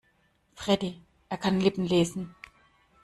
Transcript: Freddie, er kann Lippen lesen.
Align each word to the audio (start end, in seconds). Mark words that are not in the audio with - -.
Freddie, 0.55 0.99
er 1.29 1.37
kann 1.37 1.59
Lippen 1.61 1.85
lesen. 1.85 2.33